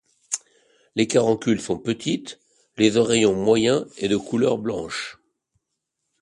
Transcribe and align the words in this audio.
Les 0.95 1.05
caroncules 1.05 1.61
sont 1.61 1.77
petites, 1.77 2.39
les 2.77 2.97
oreillons 2.97 3.35
moyens 3.35 3.85
et 3.97 4.07
de 4.07 4.17
couleur 4.17 4.57
blanche. 4.57 5.19